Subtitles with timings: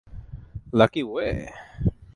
[0.73, 1.29] Lucky way!